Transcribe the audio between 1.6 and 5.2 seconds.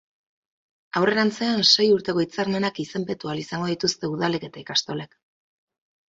sei urteko hitzarmenak izenpetu ahal izango dituzte udalek eta ikastolek.